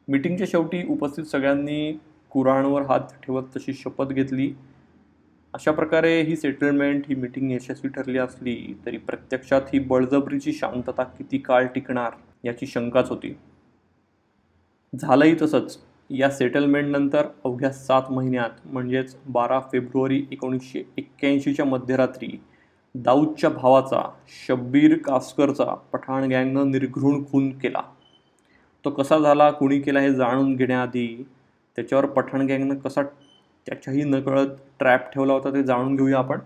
मीटिंगच्या 0.07 0.47
शेवटी 0.51 0.87
उपस्थित 0.87 1.23
सगळ्यांनी 1.23 1.99
कुराणवर 2.29 2.81
हात 2.81 2.99
ठेवत 2.99 3.43
तशी 3.57 3.73
शपथ 3.73 4.05
घेतली. 4.05 4.53
अशा 5.53 5.71
प्रकारे 5.71 6.21
ही 6.21 6.35
सेटलमेंट 6.35 7.03
ही 7.09 7.15
मीटिंग 7.15 7.51
यशस्वी 7.51 7.89
ठरली 7.89 8.17
असली 8.17 8.79
तरी 8.85 8.97
प्रत्यक्षात 8.97 9.61
ही 9.73 9.79
बळजबरीची 9.79 10.53
शांतता 10.53 11.03
किती 11.03 11.37
काळ 11.37 11.65
टिकणार 11.65 12.11
याची 12.43 12.65
शंकाच 12.65 13.09
होती. 13.09 13.35
झालंही 14.93 15.35
तसंच. 15.41 15.77
या 16.09 16.29
सेटलमेंटनंतर 16.29 17.27
अवघ्या 17.43 17.71
सात 17.71 18.11
महिन्यात 18.11 18.49
म्हणजेच 18.65 19.15
बारा 19.29 19.59
फेब्रुवारी 19.59 20.25
एकोणीसशे 20.31 20.83
एक्क्याऐंशीच्या 20.97 21.65
मध्यरात्री 21.65 22.41
दाऊदच्या 22.95 23.49
भावाचा 23.49 24.09
शब्बीर 24.47 24.97
कास्करचा 24.97 25.65
पठाण 25.65 26.23
गँगनं 26.23 26.71
निर्घृण 26.71 27.23
खून 27.25 27.49
केला. 27.59 27.81
तो 28.85 28.89
कसा 28.89 29.17
झाला 29.19 29.51
कुणी 29.51 29.79
केला 29.79 29.99
हे 29.99 30.13
जाणून 30.13 30.55
घेण्याआधी 30.55 31.25
त्याच्यावर 31.75 32.05
पठाण 32.05 32.41
गँगनं 32.41 32.75
कसा 32.75 33.01
त्याच्याही 33.69 34.03
नकळत 34.03 34.47
ट्रॅप 34.79 35.11
ठेवला 35.11 35.33
होता 35.33 35.49
ते 35.49 35.63
जाणून 35.63 35.95
घेऊया 35.95 36.17
आपण. 36.17 36.39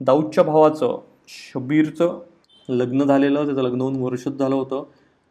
दाऊदच्या 0.00 0.44
भावाचं 0.44 0.98
शबीरचं 1.28 2.20
लग्न 2.68 3.04
झालेलं 3.04 3.46
त्याचं 3.46 3.62
लग्न 3.62 3.80
होऊन 3.80 3.96
वर्षच 3.96 4.32
झालं 4.32 4.54
होतं. 4.54 4.84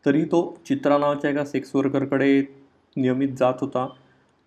तरी 0.06 0.24
तो 0.24 0.58
चित्रा 0.66 0.98
नावाच्या 0.98 1.30
एका 1.30 1.46
सेक्स 1.46 1.76
वर्करकडे 1.76 2.42
नियमित 2.98 3.30
जात 3.38 3.54
होता. 3.62 3.88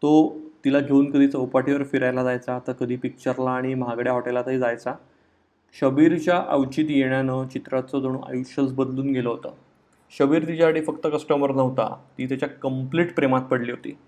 तो 0.02 0.36
तिला 0.64 0.80
घेऊन 0.80 1.10
कधी 1.10 1.28
चौपाटीवर 1.28 1.82
फिरायला 1.82 2.24
जायचा 2.24 2.58
तर 2.66 2.72
कधी 2.72 2.96
पिक्चरला 2.96 3.50
आणि 3.50 3.74
महागड्या 3.74 4.12
हॉटेलातही 4.12 4.58
जायचा. 4.58 4.94
शबीरच्या 5.80 6.44
अवचित 6.48 6.84
येण्यानं 6.88 7.48
चित्राचं 7.48 8.00
जणू 8.00 8.18
आयुष्यच 8.18 8.72
बदलून 8.72 9.10
गेलं 9.10 9.28
होतं. 9.28 9.50
शबीर 10.18 10.46
तिच्यासाठी 10.48 10.80
फक्त 10.80 11.06
कस्टमर 11.12 11.52
नव्हता 11.52 11.96
ती 12.18 12.26
त्याच्या 12.26 12.48
कंप्लीट 12.48 13.14
प्रेमात 13.14 13.42
पडली 13.42 13.70
होती. 13.70 13.98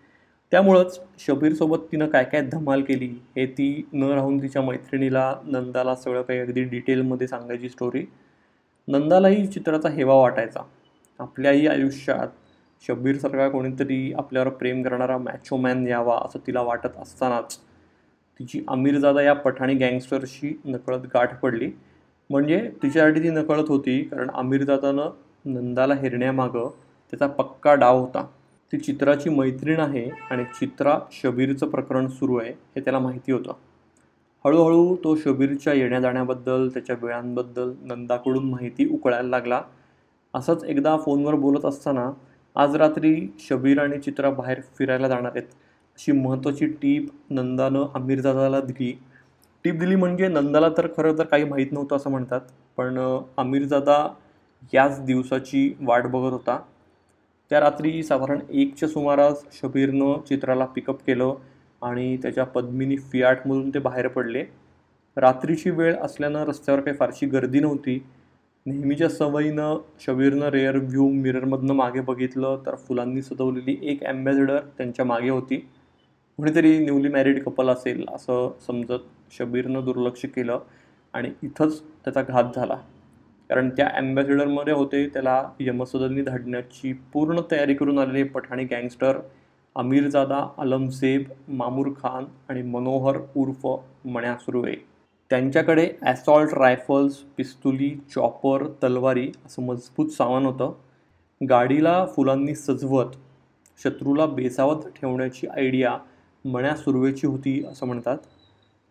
त्यामुळंच 0.53 0.99
शबीरसोबत 1.19 1.79
तिनं 1.93 2.07
काय 2.07 2.25
काय 2.25 2.41
धमाल 2.43 2.83
केली 2.83 3.09
हे 3.37 3.47
ती 3.47 3.89
न 3.93 4.11
राहून 4.11 4.43
तिच्या 4.43 4.63
मैत्रिणीला 4.63 5.35
नंदाला 5.45 5.95
सगळं 5.95 6.23
काही 6.23 6.39
अगदी 6.39 6.63
डिटेलमध्ये 6.65 7.27
सांगायची 7.27 7.69
स्टोरी 7.69 8.05
नंदालाही 8.89 9.47
चित्राचा 9.47 9.89
हेवा 9.89 10.15
वाटायचा. 10.15 10.61
आपल्याही 11.21 11.67
आयुष्यात 11.67 12.29
शब्बीरसारखा 12.83 13.49
कोणीतरी 13.49 14.13
आपल्यावर 14.13 14.49
प्रेम 14.49 14.83
करणारा 14.83 15.19
मॅचोमॅन 15.19 15.87
यावा 15.87 16.19
असं 16.25 16.47
तिला 16.47 16.63
वाटत 16.63 16.97
असतानाच 16.99 17.57
तिची 18.41 18.65
अमीरजादा 18.69 19.23
या 19.23 19.33
पठाणी 19.35 19.75
गँगस्टरशी 19.75 20.61
नकळत 20.65 21.07
गाठ 21.15 21.39
पडली. 21.41 21.71
म्हणजे 22.31 22.59
तिच्यासाठी 22.83 23.23
ती 23.23 23.31
नकळत 23.31 23.69
होती 23.69 24.03
कारण 24.03 24.31
अमीरजादानं 24.35 25.11
नंदाला 25.45 25.95
हिरण्यामागं 25.95 26.69
त्याचा 27.13 27.27
पक्का 27.27 27.75
डाव 27.75 27.99
होता. 28.01 28.27
ती 28.73 28.79
चित्राची 28.79 29.31
मैत्रीण 29.31 29.81
आहे 29.81 30.09
आणि 30.31 30.45
चित्रा 30.45 30.99
शबीरचं 31.13 31.69
प्रकरण 31.69 32.07
सुरू 32.09 32.37
आहे 32.37 32.51
हे 32.51 32.81
त्याला 32.81 32.99
माहिती 32.99 33.33
होतं. 33.33 33.53
हळूहळू 34.45 34.97
तो 35.05 35.17
शबीरच्या 35.17 35.73
येण्या 35.73 36.01
जाण्याबद्दल 36.01 36.69
त्याच्या 36.69 36.97
वेळांबद्दल 37.03 37.73
नंदाकडून 37.83 38.51
माहिती 38.51 38.89
उकळायला 38.95 39.29
लागला. 39.29 39.63
असंच 40.35 40.65
एकदा 40.65 40.97
फोनवर 40.97 41.35
बोलत 41.35 41.65
असताना 41.65 42.11
आज 42.57 42.77
रात्री 42.77 43.15
शबीर 43.41 43.81
आणि 43.81 43.99
चित्रा 43.99 44.31
बाहेर 44.31 44.61
फिरायला 44.79 45.09
जाणार 45.09 45.31
आहेत. 45.35 45.47
अशी 45.99 46.13
महत्त्वाची 46.13 46.67
टीप 46.67 47.09
नंदानं 47.31 47.87
आमिरजादाला 47.95 48.61
दिली. 48.61 48.93
टीप 49.65 49.75
दिली 49.75 49.97
म्हणजे 49.97 50.29
नंदाला 50.29 50.69
तर 50.69 50.87
खरं 50.97 51.19
तर 51.19 51.25
काही 51.25 51.45
माहीत 51.45 51.73
नव्हतं 51.73 51.97
असं 51.97 52.11
म्हणतात 52.11 52.41
पण 52.77 52.99
आमिरजादा 53.39 54.07
याच 54.75 55.01
दिवसाची 55.05 55.73
वाट 55.81 56.07
बघत 56.07 56.33
होता. 56.33 56.59
त्या 57.51 57.61
रात्री 57.61 58.03
साधारण 58.03 58.41
एकच्या 58.51 58.89
सुमारास 58.89 59.43
शबीरनं 59.53 60.21
चित्राला 60.29 60.65
पिकअप 60.65 61.01
केलं 61.07 61.35
आणि 61.83 62.17
त्याच्या 62.17 62.45
पद्मिनी 62.45 62.97
फियाटमधून 62.97 63.71
ते 63.71 63.79
बाहेर 63.79 64.09
पडले. 64.09 64.45
रात्रीची 65.17 65.71
वेळ 65.71 65.95
असल्यानं 65.95 66.45
रस्त्यावर 66.45 66.81
काही 66.81 66.97
फारशी 66.97 67.27
गर्दी 67.27 67.61
नव्हती. 67.61 67.99
नेहमीच्या 68.67 69.09
सवयीनं 69.09 69.79
शबीरनं 70.01 70.49
रेअर 70.49 70.77
व्ह्यू 70.77 71.09
मिररमधनं 71.13 71.75
मागे 71.75 72.01
बघितलं 72.01 72.63
तर 72.67 72.75
फुलांनी 72.89 73.23
सजवलेली 73.23 73.77
एक 73.83 74.05
ॲम्बॅसेडर 74.05 74.59
त्यांच्या 74.79 75.05
मागे 75.05 75.31
होती. 75.31 75.57
कुणीतरी 76.39 76.79
न्यूली 76.79 77.09
मॅरिड 77.09 77.43
कपल 77.45 77.69
असेल 77.69 78.05
असं 78.09 78.51
समजत 78.67 79.35
शबीरनं 79.39 79.85
दुर्लक्ष 79.85 80.25
केलं 80.27 80.61
आणि 81.15 81.31
इथंच 81.43 81.81
त्याचा 81.81 82.23
घात 82.23 82.57
झाला. 82.57 82.77
कारण 83.51 83.69
त्या 83.71 83.87
ॲम्बॅसेडरमध्ये 83.95 84.73
होते 84.73 85.07
त्याला 85.07 85.43
यमसदनी 85.61 86.23
धाडण्याची 86.23 86.93
पूर्ण 87.13 87.41
तयारी 87.51 87.75
करून 87.75 87.99
आलेले 87.99 88.23
पठाणी 88.25 88.65
गँगस्टर 88.65 89.19
अमीरजादा 89.77 90.47
आलमसेब 90.59 91.23
मामूर 91.49 91.89
खान 92.03 92.25
आणि 92.49 92.63
मनोहर 92.63 93.19
उर्फ 93.37 93.67
मण्या 94.05 94.37
सुर्वे 94.37 94.75
त्यांच्याकडे 95.31 95.89
ॲसॉल्ट 96.03 96.55
रायफल्स 96.55 97.17
पिस्तुली 97.37 97.91
चॉपर 98.15 98.67
तलवारी 98.83 99.31
असं 99.47 99.63
मजबूत 99.63 100.09
सामान 100.09 100.47
होतं. 100.47 100.73
गाडीला 101.41 102.05
फुलांनी 102.07 102.55
सजवत 102.55 103.17
शत्रूला 103.81 104.27
बेसावत 104.27 104.87
ठेवण्याची 104.97 105.47
आयडिया 105.47 105.97
मण्या 106.45 106.75
सुर्वेची 106.77 107.27
होती 107.27 107.63
असं 107.65 107.87
म्हणतात. 107.87 108.19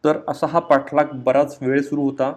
तर 0.04 0.20
असा 0.28 0.48
हा 0.48 0.60
पाठलाग 0.60 1.06
बराच 1.26 1.58
वेळ 1.62 1.82
सुरू 1.82 2.04
होता. 2.04 2.32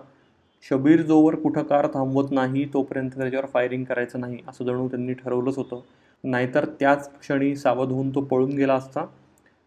शबीर 0.64 1.00
जोवर 1.02 1.34
कुठं 1.34 1.62
कार 1.62 1.86
थांबवत 1.94 2.30
नाही 2.32 2.64
तोपर्यंत 2.74 3.10
त्याच्यावर 3.10 3.46
फायरिंग 3.46 3.84
करायचं 3.84 4.20
नाही 4.20 4.38
असं 4.48 4.64
जणू 4.64 4.88
त्यांनी 4.88 5.14
ठरवलंच 5.14 5.56
होतं. 5.58 5.80
नाहीतर 6.24 6.64
त्याच 6.80 7.08
क्षणी 7.20 7.54
सावध 7.56 7.92
होऊन 7.92 8.10
तो 8.14 8.20
पळून 8.22 8.50
गेला 8.56 8.74
असता. 8.74 9.04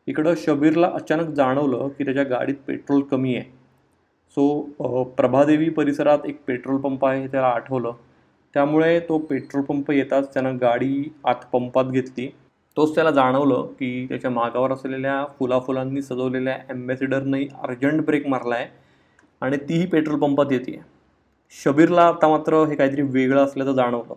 इकडं 0.07 0.33
शबीरला 0.37 0.89
अचानक 0.93 1.29
जाणवलं 1.35 1.87
की 1.97 2.03
त्याच्या 2.05 2.23
गाडीत 2.23 2.55
पेट्रोल 2.67 3.01
कमी 3.01 3.35
आहे. 3.35 3.43
सो 4.37 5.03
प्रभादेवी 5.17 5.69
परिसरात 5.69 6.25
एक 6.25 6.39
पेट्रोल 6.47 6.77
पंप 6.81 7.05
आहे 7.05 7.21
हे 7.21 7.27
त्याला 7.27 7.47
आठवलं. 7.47 7.91
त्यामुळे 8.53 8.99
तो 9.09 9.17
पेट्रोल 9.19 9.63
पंप 9.63 9.91
येताच 9.91 10.33
त्यानं 10.33 10.57
गाडी 10.61 11.03
आत 11.23 11.45
पंपात 11.53 11.85
घेतली. 11.85 12.27
तोच 12.77 12.93
त्याला 12.95 13.11
जाणवलं 13.11 13.65
की 13.79 14.05
त्याच्या 14.09 14.31
मागावर 14.31 14.71
असलेल्या 14.71 15.23
फुलाफुलांनी 15.39 16.01
सजवलेल्या 16.01 16.57
ॲम्बॅसिडरनंही 16.69 17.47
अर्जंट 17.63 18.05
ब्रेक 18.05 18.27
मारला 18.27 18.55
आहे 18.55 18.67
आणि 19.42 19.58
तीही 19.70 19.86
पेट्रोल 19.86 20.20
पंपात 20.20 20.51
येते 20.51 20.80
शबीरला 21.54 22.08
आता 22.08 22.27
मात्र 22.27 22.63
हे 22.68 22.75
काहीतरी 22.75 23.01
वेगळं 23.01 23.44
असल्याचं 23.44 23.74
जाणवलं. 23.74 24.13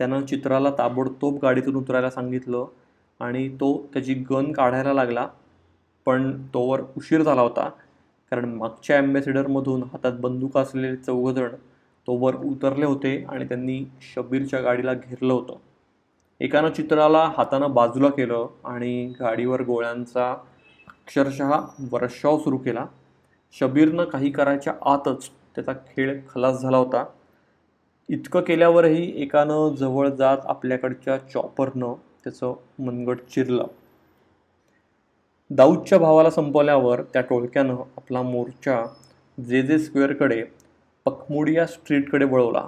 त्यानं 0.00 0.24
चित्राला 0.26 0.70
ताबडतोब 0.78 1.38
गाडीतून 1.42 1.76
उतरायला 1.76 2.10
सांगितलं 2.10 2.64
आणि 3.20 3.48
तो 3.60 3.72
त्याची 3.94 4.14
गन 4.30 4.52
काढायला 4.52 4.92
लागला 4.92 5.26
पण 6.06 6.32
तोवर 6.54 6.80
उशीर 6.96 7.22
झाला 7.22 7.42
होता 7.42 7.68
कारण 8.32 8.54
मागच्या 8.54 8.96
ॲम्बॅसेडरमधून 8.96 9.82
हातात 9.82 10.12
बंदूक 10.20 10.56
असलेले 10.58 10.96
चौघजण 10.96 11.54
तोवर 12.08 12.36
उतरले 12.36 12.86
होते 12.86 13.16
आणि 13.28 13.44
त्यांनी 13.44 13.84
शबीरच्या 14.14 14.60
गाडीला 14.60 14.94
घेरलं 14.94 15.32
होतं. 15.32 15.56
एकानं 16.40 16.70
चित्राला 16.70 17.24
हातानं 17.36 17.72
बाजूला 17.74 18.08
केलं 18.08 18.46
आणि 18.64 19.06
गाडीवर 19.20 19.62
गोळ्यांचा 19.62 20.30
अक्षरशः 20.88 21.52
वर्षाव 21.92 22.38
सुरू 22.38 22.56
केला. 22.56 22.86
शबीरनं 23.60 24.04
काही 24.04 24.30
करायच्या 24.30 24.72
आतच 24.82 25.28
त्याचा 25.54 25.72
खेळ 25.72 26.20
खलास 26.28 26.60
झाला 26.60 26.76
होता. 26.76 27.04
इतकं 28.08 28.40
केल्यावरही 28.40 29.22
एकानं 29.22 29.74
जवळ 29.74 30.08
जात 30.08 30.38
आपल्याकडच्या 30.44 31.16
चॉपरनं 31.16 31.94
त्याचं 32.24 32.54
मनगट 32.78 33.18
चिरलं. 33.18 33.66
दाऊदच्या 35.50 35.98
भावाला 35.98 36.30
संपवल्यावर 36.30 37.02
त्या 37.02 37.22
टोळक्यानं 37.22 37.76
आपला 37.96 38.22
मोर्चा 38.22 38.84
जे 39.48 39.62
जे 39.62 39.78
स्क्वेअरकडे 39.78 40.44
पखमुडिया 41.04 41.66
स्ट्रीटकडे 41.66 42.24
वळवला. 42.24 42.60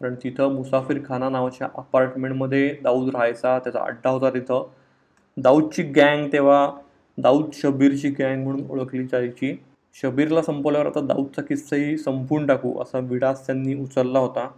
कारण 0.00 0.14
तिथं 0.14 0.54
मुसाफिर 0.54 0.98
खाना 1.08 1.28
नावाच्या 1.28 1.68
अपार्टमेंटमध्ये 1.74 2.76
दाऊद 2.82 3.08
राहायचा 3.08 3.58
त्याचा 3.58 3.80
अड्डा 3.80 4.10
होता 4.10 4.30
तिथं. 4.30 4.66
दाऊदची 5.36 5.82
गँग 5.82 6.28
तेव्हा 6.32 6.72
दाऊद 7.18 7.50
शबीरची 7.52 8.08
गँग 8.08 8.44
म्हणून 8.44 8.70
ओळखली 8.70 9.04
जायची. 9.04 9.62
शबीरला 9.94 10.42
संपवल्यावर 10.42 10.86
आता 10.86 11.00
दाऊदचा 11.00 11.42
किस्साही 11.42 11.96
संपून 11.98 12.46
टाकू 12.46 12.72
असा 12.82 12.98
विडास 12.98 13.46
त्यांनी 13.46 13.74
उचलला 13.74 14.18
होता. 14.18 14.48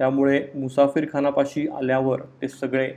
त्यामुळे 0.00 0.40
मुसाफिर 0.54 1.06
खानापाशी 1.12 1.66
आल्यावर 1.68 2.20
ते 2.42 2.48
सगळे 2.48 2.88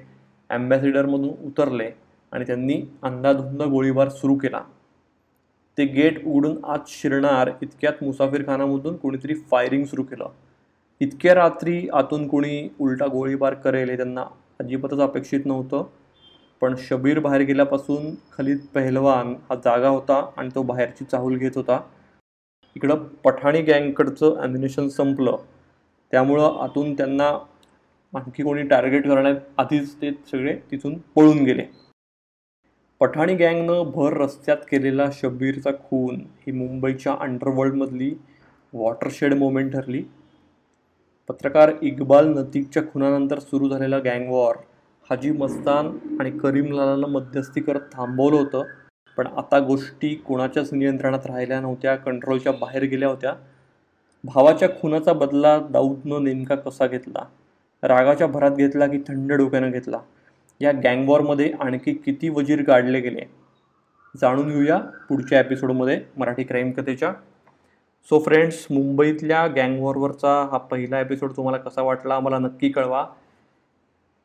ॲम्बॅसिडरमधून 0.49 1.29
उतरले 1.47 1.89
आणि 2.31 2.45
त्यांनी 2.45 2.81
अंधाधुंद 3.03 3.61
गोळीबार 3.61 4.09
सुरू 4.09 4.35
केला. 4.35 4.61
ते 5.77 5.85
गेट 5.85 6.25
उघडून 6.25 6.63
आत 6.63 6.87
शिरणार 6.87 7.51
इतक्यात 7.61 8.03
मुसाफिर 8.03 8.45
खानामधून 8.47 8.95
कोणीतरी 8.95 9.35
फायरिंग 9.51 9.85
सुरू 9.85 10.03
केलं. 10.03 10.29
इतक्या 11.01 11.33
रात्री 11.35 11.87
आतून 11.93 12.27
कोणी 12.27 12.67
उलटा 12.79 13.07
गोळीबार 13.07 13.53
करेल 13.53 13.89
हे 13.89 13.95
त्यांना 13.97 14.25
अजिबातच 14.59 14.99
अपेक्षित 14.99 15.45
नव्हतं. 15.45 15.83
पण 16.61 16.75
शबीर 16.79 17.19
बाहेर 17.19 17.41
गेल्यापासून 17.41 18.13
खलीद 18.31 18.59
पहलवान 18.75 19.33
हा 19.49 19.55
जागा 19.55 19.89
होता 19.89 20.21
आणि 20.37 20.49
तो 20.55 20.61
बाहेरची 20.63 21.05
चाहूल 21.05 21.37
घेत 21.37 21.51
होता. 21.55 21.79
इकडं 22.75 23.03
पठाणी 23.23 23.61
गँगकडचं 23.61 24.39
ॲम्युनेशन 24.41 24.87
संपलं. 24.87 25.37
त्यामुळं 26.13 26.57
आतून 26.63 26.93
त्यांना 26.93 27.27
आणखी 28.13 28.43
कोणी 28.43 28.61
टार्गेट 28.67 29.07
करण्यात 29.07 29.35
आधीच 29.57 29.95
ते 30.01 30.11
सगळे 30.31 30.55
तिथून 30.71 30.97
पळून 31.15 31.43
गेले. 31.43 31.63
पठाणी 33.01 33.35
गँगनं 33.35 33.91
भर 33.91 34.13
रस्त्यात 34.17 34.57
केलेला 34.71 35.05
शब्बीरचा 35.13 35.71
खून 35.89 36.19
ही 36.45 36.51
मुंबईच्या 36.51 37.15
अंडरवर्ल्डमधली 37.21 38.13
वॉटरशेड 38.73 39.33
मोमेंट 39.33 39.71
ठरली. 39.73 40.03
पत्रकार 41.29 41.71
इक्बाल 41.81 42.27
नतीकच्या 42.27 42.83
खुनानंतर 42.93 43.39
सुरू 43.39 43.69
झालेला 43.69 43.99
गँग 43.99 44.29
वॉर 44.29 44.55
हाजी 45.09 45.31
मस्तान 45.31 45.97
आणि 46.19 46.31
करीमलालानं 46.31 47.07
मध्यस्थी 47.07 47.61
करत 47.61 47.79
थांबवलं 47.93 48.35
होतं. 48.35 48.63
पण 49.17 49.27
आता 49.27 49.59
गोष्टी 49.59 50.15
कोणाच्याच 50.15 50.73
नियंत्रणात 50.73 51.25
राहिल्या 51.25 51.59
नव्हत्या 51.59 51.95
कंट्रोलच्या 51.95 52.51
बाहेर 52.51 52.83
गेल्या 52.83 53.09
होत्या. 53.09 53.33
भावाच्या 54.23 54.69
खुनाचा 54.69 55.13
बदला 55.13 55.59
दाऊदनं 55.59 56.23
नेमका 56.23 56.55
कसा 56.55 56.87
घेतला? 56.87 57.25
रागाच्या 57.83 58.27
भरात 58.27 58.51
घेतला 58.51 58.87
की 58.87 58.97
थंड 58.97 59.33
डोक्यानं 59.33 59.71
घेतला? 59.71 59.99
या 60.61 60.71
गँगवॉरमध्ये 60.71 61.53
आणखी 61.59 61.93
किती 61.93 62.29
वजीर 62.29 62.63
गाडले 62.67 62.99
गेले? 62.99 63.21
जाणून 64.21 64.49
घेऊया 64.49 64.77
पुढच्या 64.77 65.39
एपिसोडमध्ये 65.39 66.01
मराठी 66.17 66.43
क्राईम 66.43 66.71
कथेच्या. 66.71 67.13
सो 68.09 68.19
फ्रेंड्स 68.19 68.67
मुंबईतल्या 68.69 69.47
गँगवॉरवरचा 69.47 70.47
हा 70.51 70.57
पहिला 70.57 70.99
एपिसोड 70.99 71.31
तुम्हाला 71.31 71.57
कसा 71.57 71.81
वाटला? 71.81 72.15
आम्हाला 72.15 72.39
नक्की 72.39 72.69
कळवा. 72.69 73.07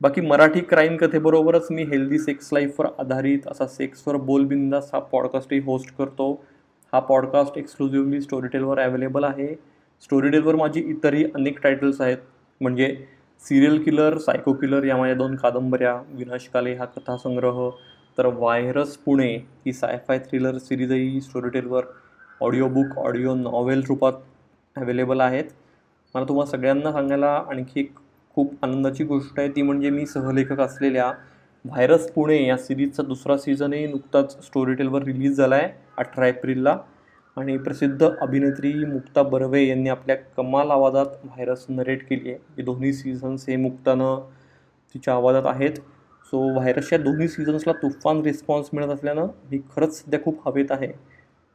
बाकी 0.01 0.21
मराठी 0.21 0.61
क्राईम 0.61 0.97
कथेबरोबरच 0.97 1.67
मी 1.71 1.83
हेल्दी 1.83 2.19
सेक्स 2.19 2.49
लाईफवर 2.53 2.87
आधारित 2.99 3.47
असा 3.47 3.67
सेक्सवर 3.67 4.17
बोलबिंदास 4.17 4.91
हा 4.95 4.99
पॉडकास्टही 5.01 5.59
होस्ट 5.61 5.95
करतो. 5.97 6.33
हा 6.93 7.01
पॉडकास्ट 7.01 7.59
एक्सक्लुझिव्हली 7.59 8.21
स्टोरीटेलवर 8.21 8.79
अवेलेबल 8.79 9.25
आहे. 9.25 9.55
स्टोरीटेलवर 10.03 10.57
माझी 10.57 10.81
इतरही 10.81 11.25
अनेक 11.25 11.61
टायटल्स 11.63 12.01
आहेत. 12.01 12.17
म्हणजे 12.61 12.95
सिरियल 13.43 13.83
किलर 13.83 14.19
सायको 14.19 14.53
किलर 14.53 14.85
या 14.85 14.97
माझ्या 14.97 15.15
दोन 15.15 15.37
कादंबऱ्या 15.37 15.95
विनाशकाले 16.09 16.75
हा 16.75 16.85
कथासंग्रह 16.85 17.69
तर 18.19 18.27
व्हायरस 18.27 18.97
पुणे 18.97 19.33
ही 19.67 19.73
सायफाय 19.73 20.19
थ्रिलर 20.19 20.59
सिरीजही 20.59 21.21
स्टोरीटेलवर 21.21 21.85
ऑडिओ 22.41 22.69
बुक 22.69 22.99
ऑडिओ 22.99 23.35
नॉवेल 23.35 23.83
रूपात 23.89 24.13
अवेलेबल 24.77 25.21
आहेत. 25.21 25.45
मला 26.15 26.25
तुम्हाला 26.25 26.51
सगळ्यांना 26.51 26.93
सांगायला 26.93 27.33
आणखी 27.51 27.81
एक 27.81 27.99
खूप 28.41 28.53
आनंदाची 28.63 29.05
गोष्ट 29.05 29.39
आहे. 29.39 29.49
ती 29.49 29.63
म्हणजे 29.63 29.91
मी 29.91 30.07
सहलेखक 30.07 30.61
असलेल्या 30.61 31.13
व्हायरस 31.65 32.11
पुणे 32.11 32.47
या 32.47 32.57
सिरीजचा 32.57 33.03
दुसरा 33.03 33.37
सीझनही 33.37 33.87
नुकताच 33.87 34.47
स्टोरीटेलवर 34.47 35.03
रिलीज 35.03 35.37
झाला 35.37 35.57
आहे 35.57 35.69
अठरा 35.99 36.27
एप्रिलला. 36.27 36.77
आणि 37.37 37.57
प्रसिद्ध 37.59 38.09
अभिनेत्री 38.21 38.73
मुक्ता 38.85 39.23
बर्वे 39.23 39.65
यांनी 39.65 39.89
आपल्या 39.89 40.17
कमाल 40.37 40.71
आवाजात 40.71 41.07
व्हायरस 41.25 41.67
नरेट 41.69 42.09
केली 42.09 42.29
आहे. 42.29 42.39
हे 42.57 42.63
दोन्ही 42.63 42.93
सीझन्स 42.93 43.45
हे 43.49 43.57
मुक्तानं 43.57 44.29
तिच्या 44.95 45.15
आवाजात 45.15 45.47
आहेत. 45.47 45.79
सो 46.33 46.41
व्हायरसच्या 46.55 46.99
दोन्ही 46.99 47.29
सीझन्सला 47.29 47.73
तुफान 47.73 48.23
रिस्पॉन्स 48.23 48.69
मिळत 48.73 48.89
असल्यानं 48.89 49.27
मी 49.51 49.59
खरंच 49.77 49.99
सध्या 50.01 50.21
खूप 50.21 50.49
हवेत 50.49 50.71
आहे. 50.71 50.93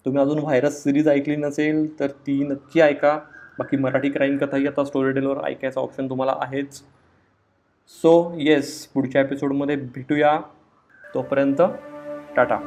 तुम्ही 0.05 0.21
अजून 0.21 0.39
व्हायरस 0.39 0.83
सिरीज 0.83 1.07
ऐकली 1.07 1.35
नसेल 1.35 1.99
तर 1.99 2.07
ती 2.07 2.43
नक्की 2.43 2.81
ऐका. 2.81 3.19
बाकी 3.59 3.77
मराठी 3.77 4.09
क्राईम 4.09 4.37
कथाही 4.37 4.67
आता 4.67 4.83
स्टोरी 4.83 5.11
टेलवर 5.11 5.43
ऐकायचा 5.43 5.81
ऑप्शन 5.81 6.09
तुम्हाला 6.09 6.35
आहेच. 6.39 6.83
सो 7.87 8.33
येस 8.37 8.87
पुढच्या 8.87 9.21
एपिसोडमध्ये 9.21 9.75
भेटूया. 9.75 10.39
तोपर्यंत 11.13 11.61
टाटा. 12.35 12.57